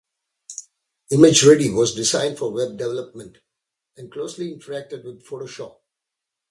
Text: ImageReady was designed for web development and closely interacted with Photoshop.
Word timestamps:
ImageReady 1.11 1.75
was 1.77 1.93
designed 1.93 2.35
for 2.39 2.51
web 2.51 2.75
development 2.75 3.37
and 3.95 4.11
closely 4.11 4.51
interacted 4.51 5.05
with 5.05 5.23
Photoshop. 5.23 5.75